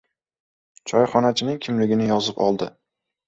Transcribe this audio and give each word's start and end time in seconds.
Choyxonachining 0.91 1.61
kimligini 1.67 2.07
yozib 2.13 2.41
oldi. 2.49 2.71